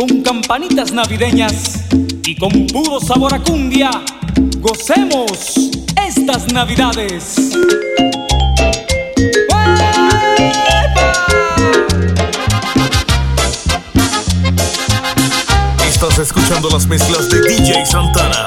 [0.00, 1.84] con campanitas navideñas
[2.24, 3.90] y con puro sabor a cumbia,
[4.58, 5.52] gocemos
[6.08, 7.52] estas navidades.
[15.86, 18.46] Estás escuchando las mezclas de DJ Santana.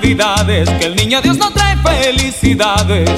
[0.00, 3.10] Navidades, que el niño Dios nos trae felicidades.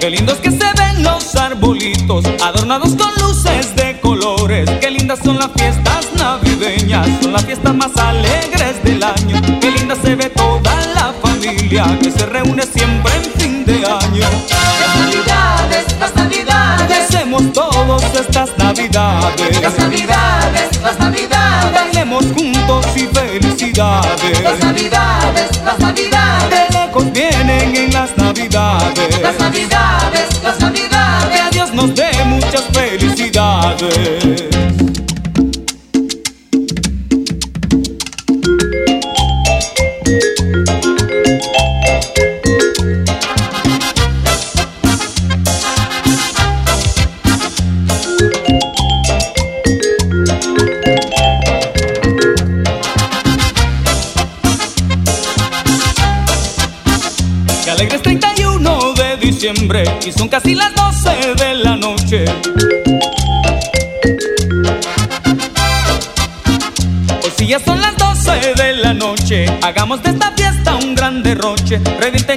[0.00, 4.70] Qué lindos que se ven los arbolitos, adornados con luces de colores.
[4.80, 9.40] Qué lindas son las fiestas navideñas, son las fiestas más alegres del año.
[9.60, 14.26] Qué linda se ve toda la familia que se reúne siempre en fin de año.
[14.80, 19.60] Las navidades, las navidades, Hacemos todos estas navidades.
[19.60, 21.37] las navidades, las navidades,
[22.06, 24.40] Juntos y felicidades.
[24.40, 29.20] las navidades, las De navidades, lejos vienen en las navidades.
[29.20, 29.97] las navidades,
[60.08, 62.24] y son casi las 12 de la noche.
[67.22, 71.22] Hoy sí ya son las 12 de la noche, hagamos de esta fiesta un gran
[71.22, 71.80] derroche.
[72.00, 72.27] Revienten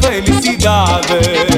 [0.00, 1.51] Felicidades.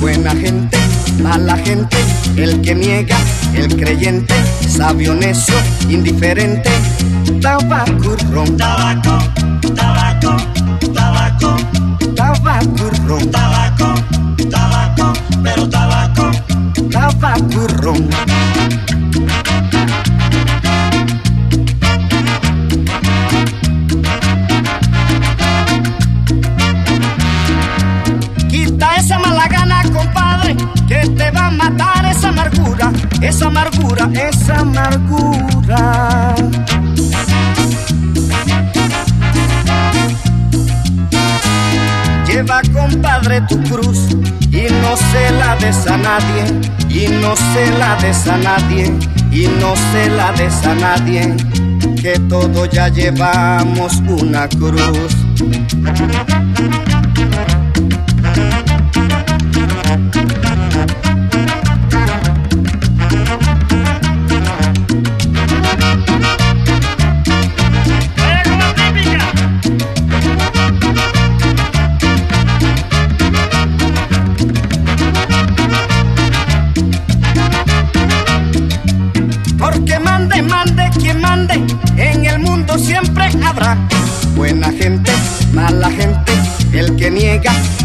[0.00, 0.78] Buena gente,
[1.22, 1.96] mala gente,
[2.36, 3.16] el que niega,
[3.54, 4.34] el creyente,
[4.68, 5.54] sabio, necio,
[5.88, 6.70] indiferente,
[8.32, 9.18] ron, tabaco,
[9.74, 10.36] tabaco,
[12.14, 13.94] tabaco, ron, tabaco,
[14.50, 15.12] tabaco,
[15.42, 16.30] pero tabaco,
[16.90, 17.66] tabaco
[33.20, 36.34] esa amargura, esa amargura.
[42.26, 43.98] Lleva, compadre, tu cruz
[44.50, 46.44] y no se la des a nadie,
[46.88, 48.92] y no se la des a nadie,
[49.30, 51.36] y no se la des a nadie,
[52.00, 55.16] que todos ya llevamos una cruz.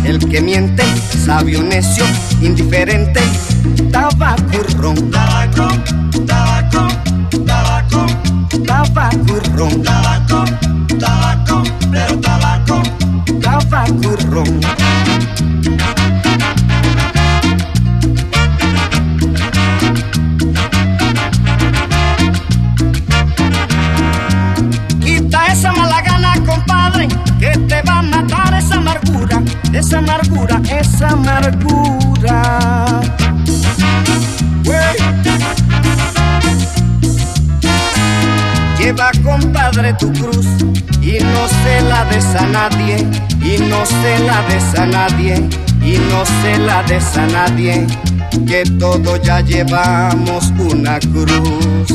[0.05, 0.83] El que miente,
[1.25, 2.03] sabio, necio,
[2.41, 3.21] indiferente,
[3.91, 5.11] tabaco y ron,
[38.83, 40.45] Lleva, compadre, tu cruz
[41.01, 42.97] y no se la des a nadie,
[43.41, 45.35] y no se la des a nadie,
[45.81, 47.88] y no se la des a nadie,
[48.45, 51.94] que todos ya llevamos una cruz.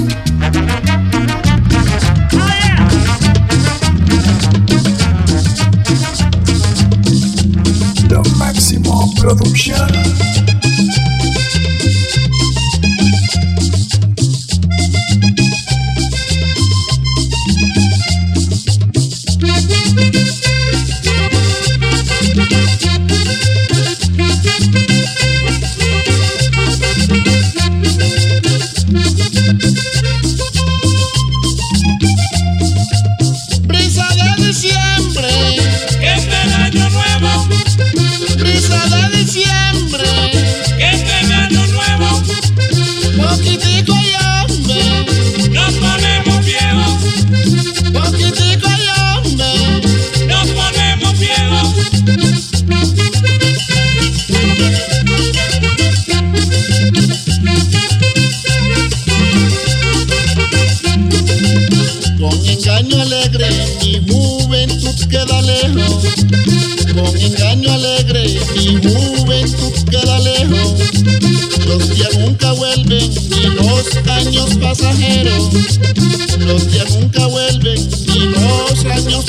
[8.09, 10.38] Lo máximo production.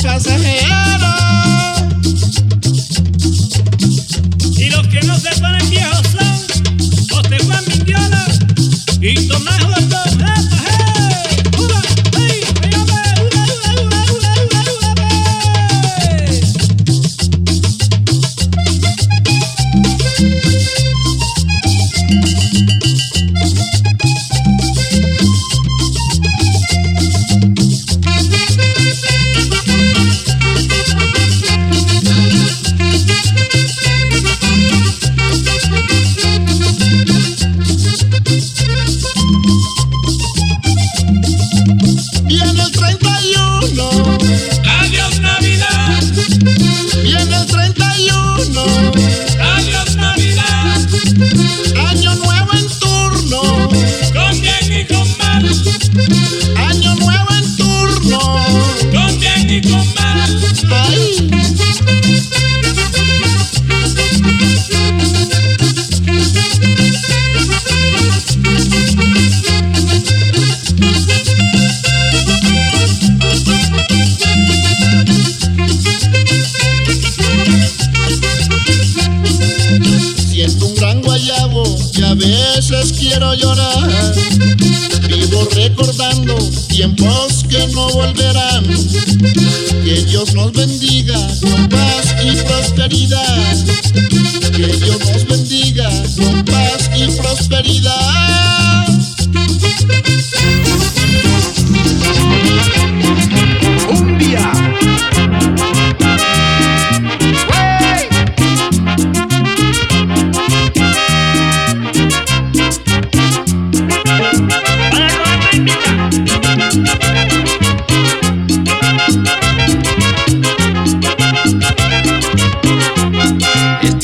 [0.03, 0.78] Los años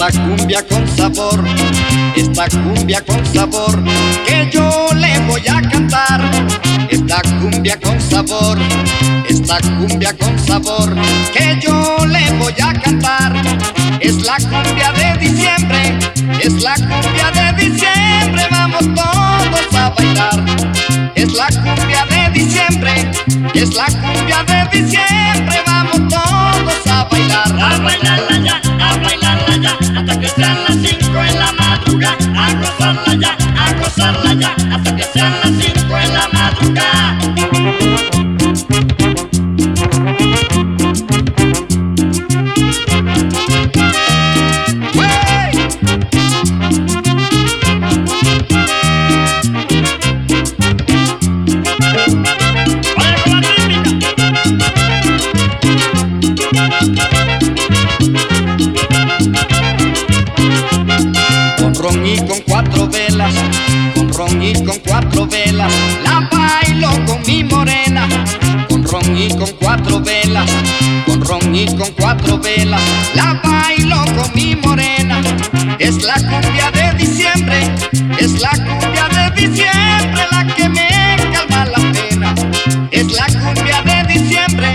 [0.08, 1.44] Esta cumbia con sabor,
[2.16, 3.84] esta cumbia con sabor,
[4.28, 6.22] que yo le voy a cantar.
[6.92, 8.60] Esta cumbia con sabor,
[9.28, 10.96] esta cumbia con sabor,
[11.34, 13.34] que yo le voy a cantar.
[14.00, 15.98] Es la cumbia de diciembre,
[16.40, 20.46] es la cumbia de diciembre, vamos todos a bailar.
[21.16, 23.12] Es la cumbia de diciembre,
[23.56, 27.60] es la cumbia de diciembre, vamos todos a bailar.
[27.60, 28.35] A bailarla
[32.86, 37.25] A gozarla ya, a gozarla ya, hasta que sean las cinco en la madrugada.
[69.60, 70.50] Cuatro velas,
[71.06, 72.82] con ron y con cuatro velas,
[73.14, 75.22] la bailo con mi morena.
[75.80, 77.60] Es la cumbia de diciembre,
[78.20, 80.88] es la cumbia de diciembre la que me
[81.34, 82.36] calma la pena.
[82.92, 84.74] Es la cumbia de diciembre,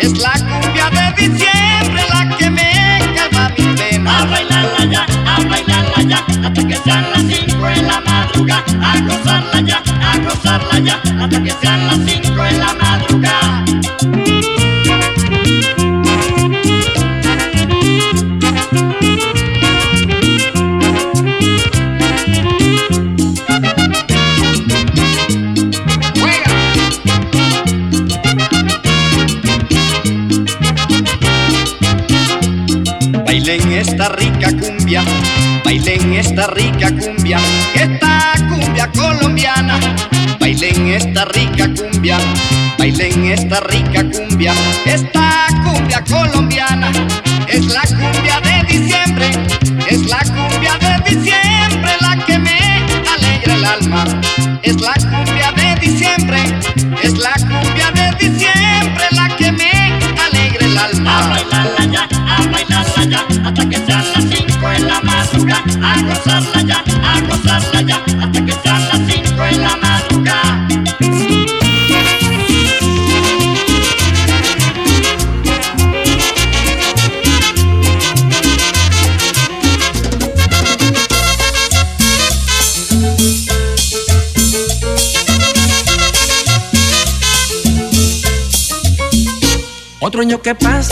[0.00, 2.70] es la cumbia de diciembre la que me
[3.16, 4.24] calma mi A pena.
[4.26, 8.64] bailarla ya, a bailarla ya, hasta que sean las cinco en la madrugada.
[8.82, 12.13] A gozarla ya, a gozarla ya, hasta que sean las cinco
[33.94, 35.04] esta rica cumbia,
[35.64, 37.38] bailen esta rica cumbia,
[37.74, 39.78] esta cumbia colombiana.
[40.40, 42.18] Bailen esta rica cumbia,
[42.76, 44.52] bailen esta rica cumbia,
[44.84, 46.90] esta cumbia colombiana.
[47.46, 49.30] Es la cumbia de diciembre,
[49.88, 52.58] es la cumbia de diciembre la que me
[53.14, 54.04] alegra el alma.
[54.62, 56.42] Es la cumbia de diciembre,
[57.00, 58.53] es la cumbia de diciembre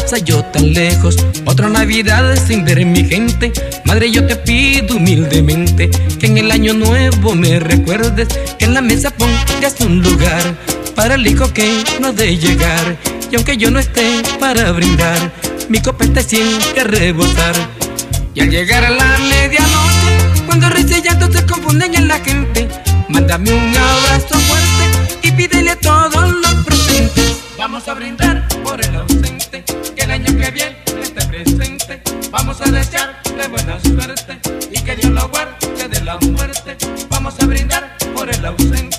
[0.03, 3.53] pasa yo tan lejos, otra Navidad sin ver mi gente.
[3.85, 8.29] Madre, yo te pido humildemente que en el año nuevo me recuerdes,
[8.59, 10.43] que en la mesa pongas un lugar
[10.97, 12.97] para el hijo que no ha de llegar.
[13.31, 15.33] Y aunque yo no esté para brindar,
[15.69, 17.55] mi copa está siempre a rebosar.
[18.35, 22.69] Y al llegar a la medianoche, cuando risa y llanto se confunden en la gente,
[23.09, 27.37] mándame un abrazo fuerte y pídele a todos los presentes.
[27.57, 29.63] Vamos a brindar por el ausente,
[30.43, 32.03] que viene esté presente.
[32.31, 34.41] Vamos a desearle buena suerte
[34.73, 36.77] y que Dios lo guarde de la muerte.
[37.09, 38.92] Vamos a brindar por el ausente,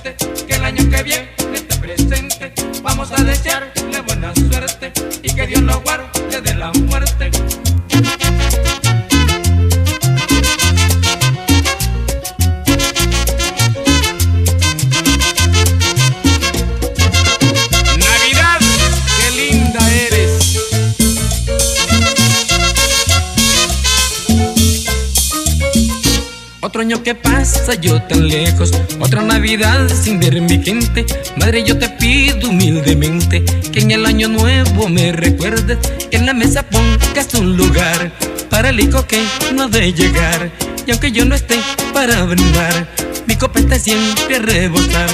[27.76, 31.06] yo tan lejos, otra Navidad sin ver mi gente.
[31.38, 35.78] Madre, yo te pido humildemente que en el año nuevo me recuerdes,
[36.10, 38.12] que en la mesa pongas un lugar
[38.50, 40.52] para el hijo que no ha de llegar.
[40.86, 41.60] Y aunque yo no esté
[41.94, 42.88] para brindar,
[43.28, 45.10] mi copa está siempre a rebosar.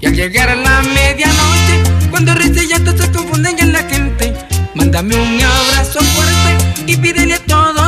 [0.00, 4.32] Y al llegar a la medianoche, cuando risa ya se confunden en la gente,
[4.74, 7.83] mándame un abrazo fuerte y pídele a todos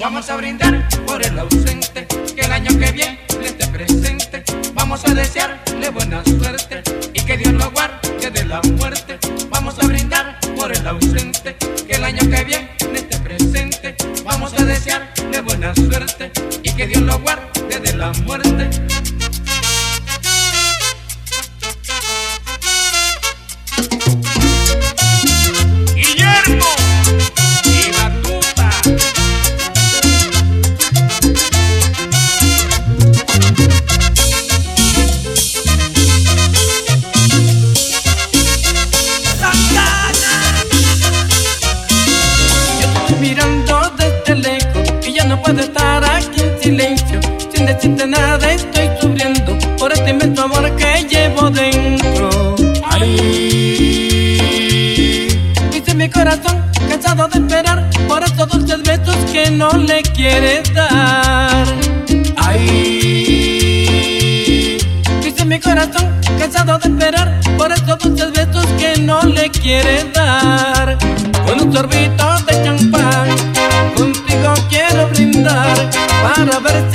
[0.00, 4.42] Vamos a brindar por el ausente, que el año que viene le esté presente.
[4.72, 9.18] Vamos a desearle buena suerte y que Dios lo guarde de la muerte.
[9.50, 11.54] Vamos a brindar por el ausente,
[11.86, 13.94] que el año que viene esté presente.
[14.24, 18.89] Vamos a desearle buena suerte y que Dios lo guarde de la muerte.
[57.20, 61.66] Cansado de esperar por estos dulces besos que no le quieres dar.
[62.36, 63.18] Ay,
[65.22, 66.08] dice mi corazón
[66.38, 70.96] cansado de esperar por estos dulces besos que no le quieres dar.
[71.44, 73.28] Con un sorbito de champán,
[73.94, 75.90] contigo quiero brindar
[76.22, 76.89] para ver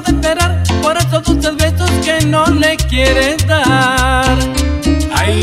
[0.00, 4.36] de esperar por esos dulces besos que no le quieres dar.
[5.14, 5.36] Ay,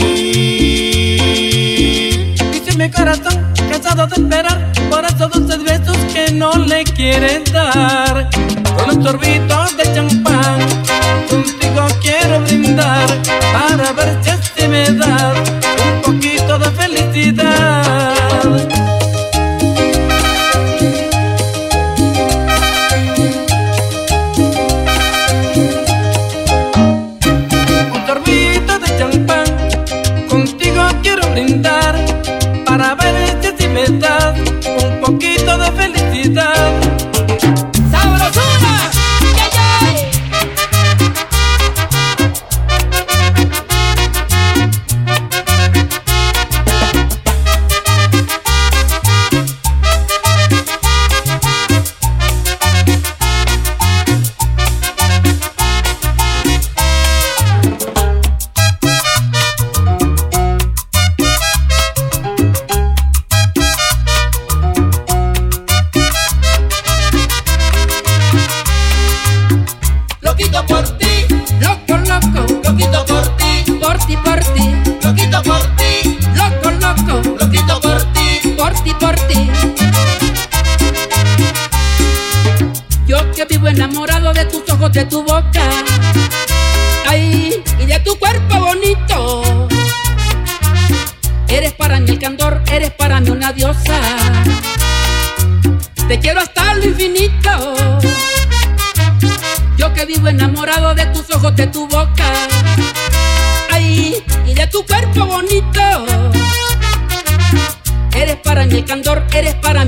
[2.52, 8.30] dice mi corazón cansado de esperar por esos dulces besos que no le quieres dar.
[8.76, 10.31] Con un sorbito de champán,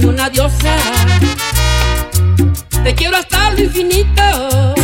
[0.05, 0.75] una diosa.
[2.83, 4.75] Te quiero hasta lo infinito.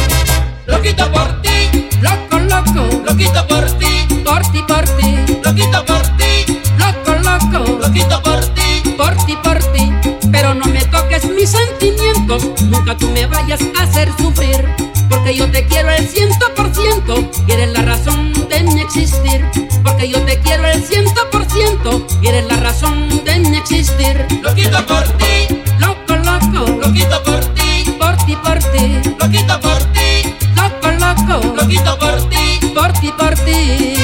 [0.67, 5.15] Loquito por ti, Loco, loco, loquito por ti, por ti, por ti.
[5.43, 8.93] loquito por ti, Loco, loco, loquito por ti.
[8.97, 9.91] por ti, por ti.
[10.31, 14.65] Pero no me toques mis sentimientos, nunca tú me vayas a hacer sufrir.
[15.09, 19.43] Porque yo te quiero el ciento por ciento y eres la razón de mi existir.
[19.83, 24.25] Porque yo te quiero el ciento por ciento y eres la razón de mi existir.
[24.41, 25.47] Loquito por ti,
[25.79, 29.01] Loco, loco, loquito por ti, por ti, por ti.
[29.19, 32.59] loquito por ti, Loco, loco, loquito por ti.
[32.73, 33.98] por ti, por ti.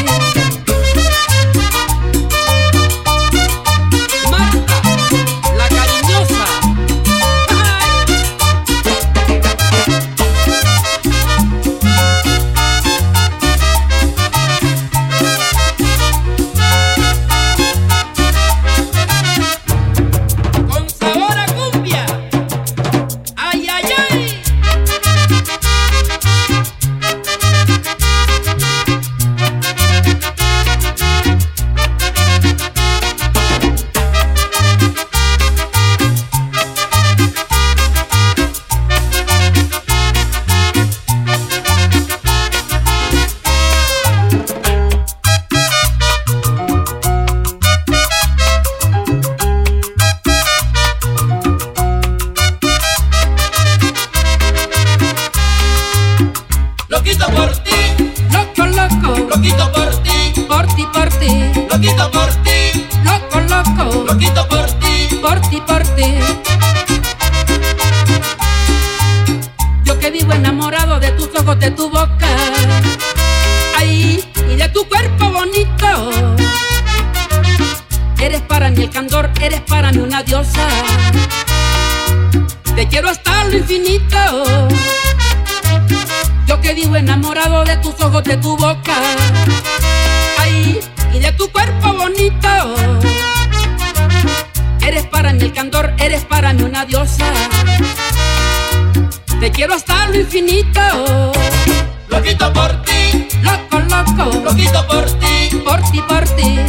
[105.95, 106.60] ti, por ti.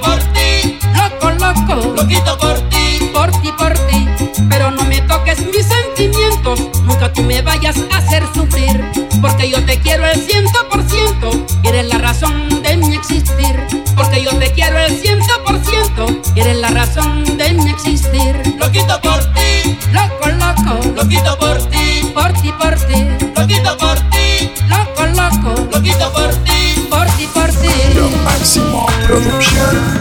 [0.00, 0.78] Por ti.
[0.94, 1.94] Loco, loco.
[1.96, 3.10] Loquito por ti.
[3.12, 4.08] Por ti, por ti.
[4.48, 6.60] Pero no me toques mis sentimientos.
[6.84, 8.84] Nunca tú me vayas a hacer sufrir.
[9.20, 11.30] Porque yo te quiero el ciento por ciento.
[11.64, 13.66] Eres la razón de mi existir.
[13.96, 16.06] Porque yo te quiero el ciento por ciento.
[16.36, 18.56] Eres la razón de mi existir.
[18.58, 19.29] Loquito por ti.
[29.10, 29.99] Corruption.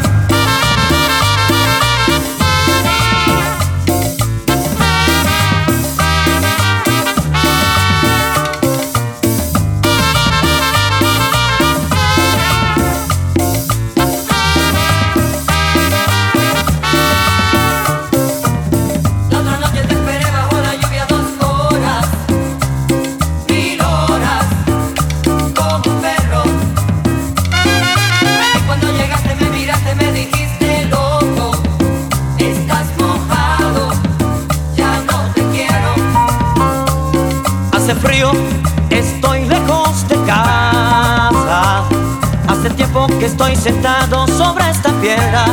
[42.80, 45.44] tiempo que estoy sentado sobre esta piedra,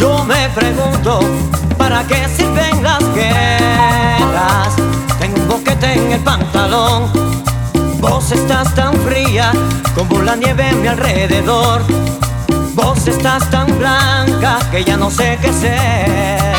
[0.00, 1.20] yo me pregunto,
[1.76, 4.74] ¿para qué sirven las guerras?
[5.18, 7.10] Tengo un boquete en el pantalón,
[8.00, 9.52] vos estás tan fría
[9.94, 11.82] como la nieve a mi alrededor,
[12.74, 16.55] vos estás tan blanca que ya no sé qué ser.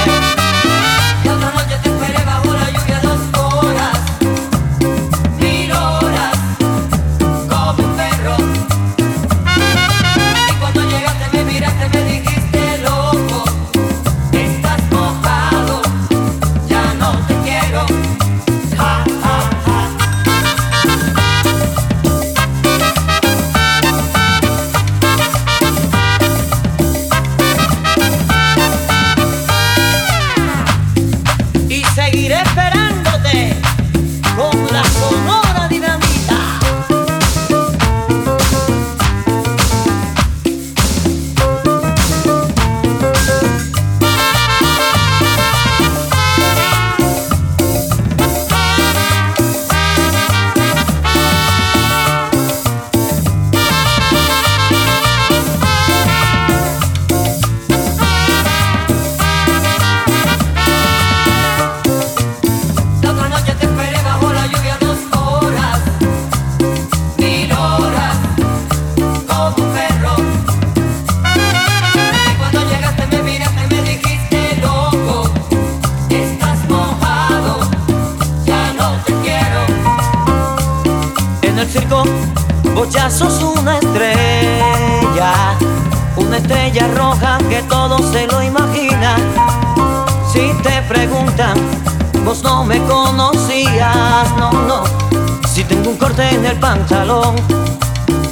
[96.60, 97.36] pantalón.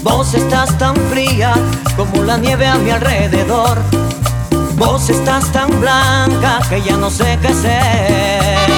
[0.04, 1.54] Vos estás tan fría
[1.96, 3.78] como la nieve a mi alrededor.
[4.78, 8.75] Vos estás tan blanca que ya no sé qué ser.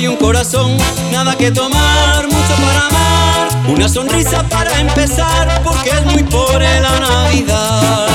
[0.00, 0.78] hay un corazón,
[1.12, 7.00] nada que tomar, mucho para amar, una sonrisa para empezar, porque es muy pobre la
[7.00, 8.08] Navidad.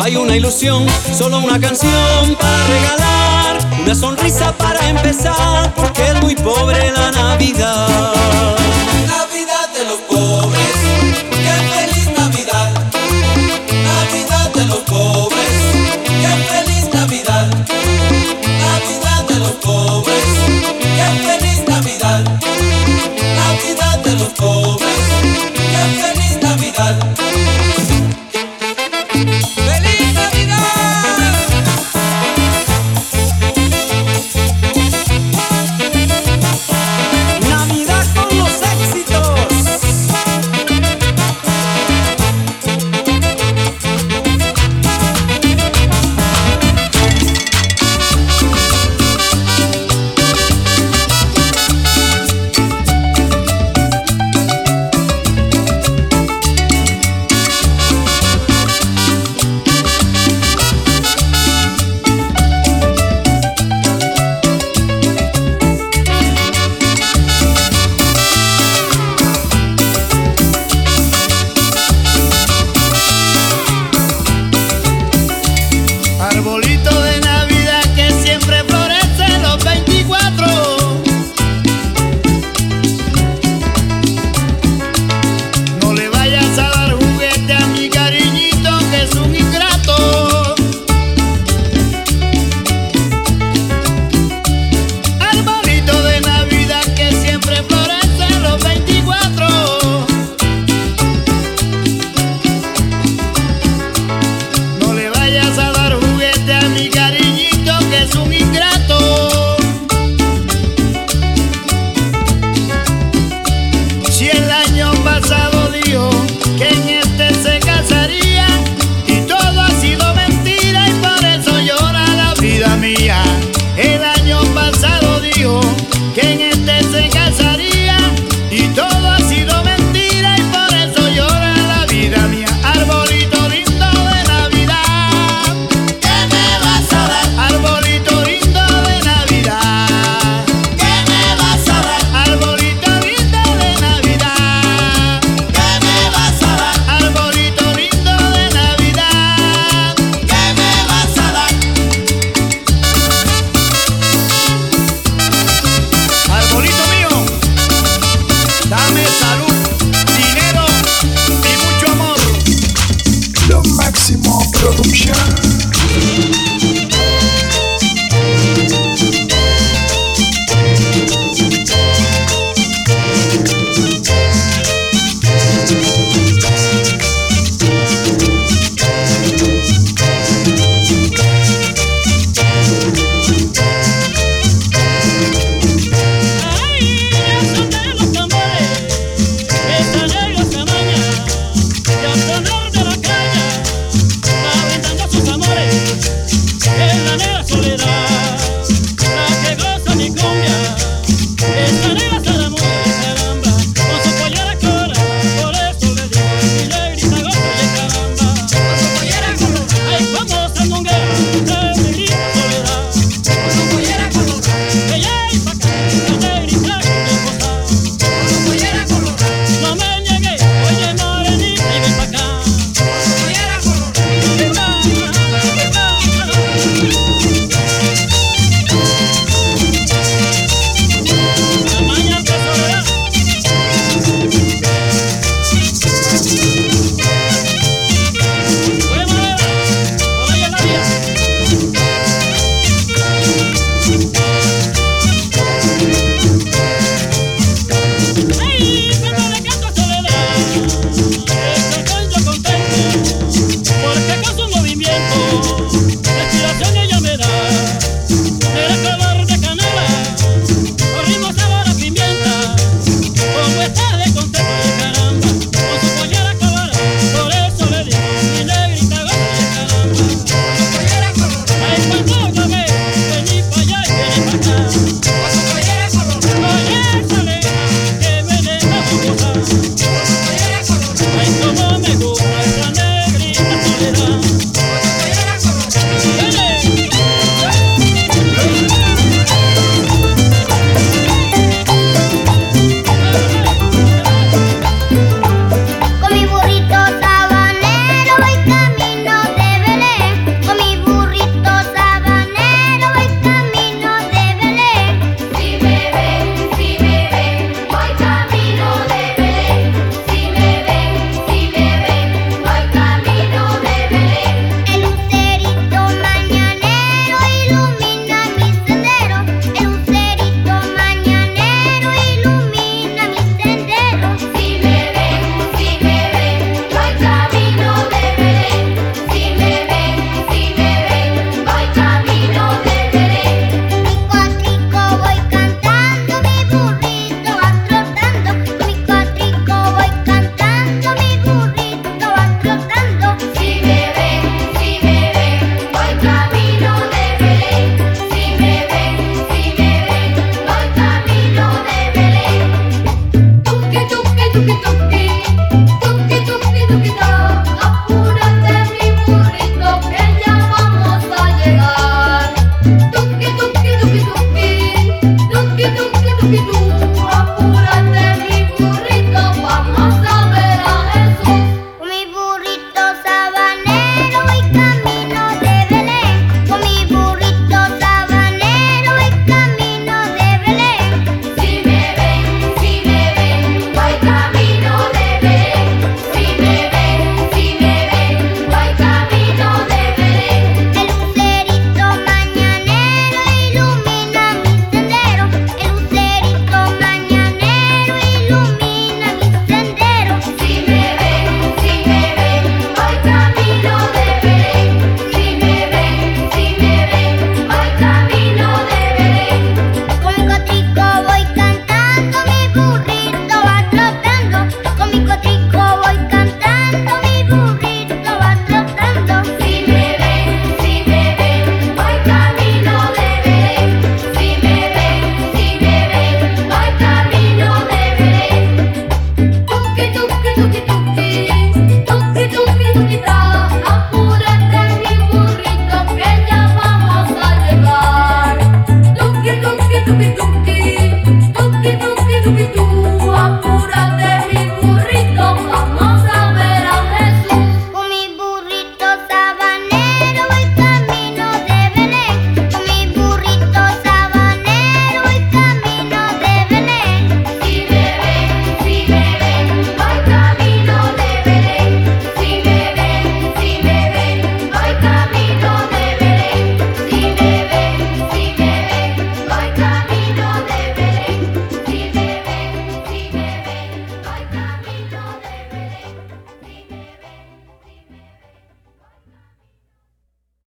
[0.00, 6.34] hay una ilusión, solo una canción para regalar, una sonrisa para empezar, porque es muy
[6.36, 8.56] pobre la Navidad.